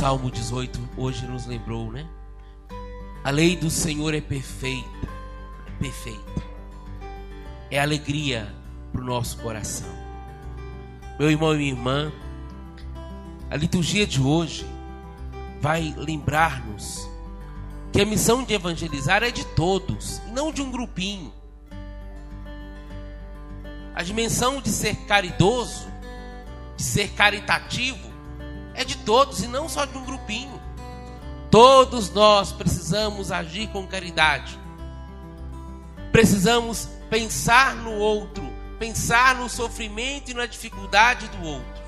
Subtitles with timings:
[0.00, 2.08] Salmo 18 hoje nos lembrou, né?
[3.22, 4.88] A lei do Senhor é perfeita,
[5.66, 6.42] é perfeita.
[7.70, 8.50] É alegria
[8.90, 9.90] para o nosso coração.
[11.18, 12.10] Meu irmão e minha irmã,
[13.50, 14.64] a liturgia de hoje
[15.60, 17.06] vai lembrar-nos
[17.92, 21.30] que a missão de evangelizar é de todos, não de um grupinho.
[23.94, 25.86] A dimensão de ser caridoso,
[26.74, 28.09] de ser caritativo,
[28.74, 30.60] é de todos e não só de um grupinho.
[31.50, 34.58] Todos nós precisamos agir com caridade.
[36.12, 38.42] Precisamos pensar no outro,
[38.78, 41.80] pensar no sofrimento e na dificuldade do outro.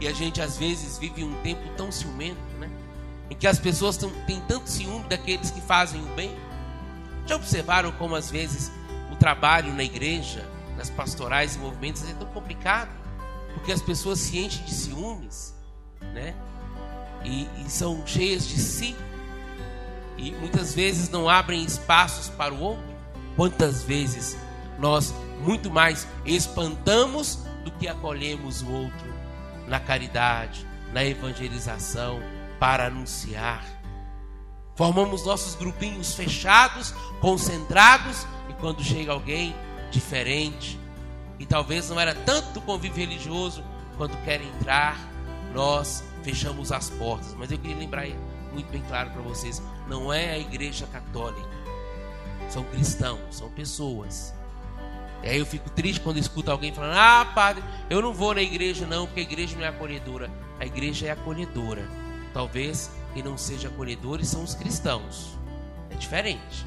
[0.00, 2.70] E a gente às vezes vive um tempo tão ciumento, né?
[3.30, 6.36] Em que as pessoas têm tanto ciúme daqueles que fazem o bem.
[7.26, 8.72] Já observaram como às vezes
[9.12, 12.90] o trabalho na igreja, nas pastorais e movimentos é tão complicado?
[13.58, 15.52] Porque as pessoas se enchem de ciúmes,
[16.14, 16.34] né?
[17.24, 18.96] E, e são cheias de si.
[20.16, 22.84] E muitas vezes não abrem espaços para o outro.
[23.34, 24.36] Quantas vezes
[24.78, 29.14] nós muito mais espantamos do que acolhemos o outro
[29.66, 32.20] na caridade, na evangelização,
[32.60, 33.64] para anunciar.
[34.76, 39.54] Formamos nossos grupinhos fechados, concentrados, e quando chega alguém
[39.90, 40.78] diferente,
[41.38, 43.62] e talvez não era tanto convívio religioso,
[43.96, 44.98] quando quer entrar,
[45.52, 47.34] nós fechamos as portas.
[47.34, 48.06] Mas eu queria lembrar
[48.52, 51.48] muito bem claro para vocês: não é a igreja católica,
[52.48, 54.34] são cristãos, são pessoas.
[55.22, 58.42] E aí eu fico triste quando escuto alguém falando: Ah, padre, eu não vou na
[58.42, 60.30] igreja não, porque a igreja não é acolhedora.
[60.60, 61.88] A igreja é acolhedora.
[62.32, 65.36] Talvez quem não seja acolhedor são os cristãos.
[65.90, 66.64] É diferente.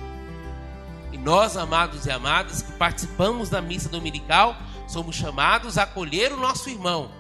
[1.12, 4.56] E nós, amados e amadas, que participamos da missa dominical,
[4.88, 7.12] somos chamados a acolher o nosso irmão.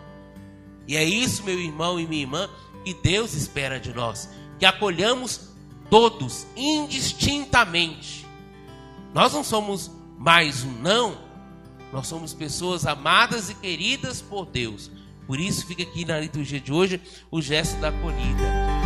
[0.88, 2.50] E é isso, meu irmão e minha irmã,
[2.84, 5.50] que Deus espera de nós, que acolhamos
[5.90, 8.26] todos indistintamente.
[9.14, 11.18] Nós não somos mais um não,
[11.92, 14.90] nós somos pessoas amadas e queridas por Deus.
[15.28, 18.81] Por isso fica aqui na liturgia de hoje o gesto da acolhida.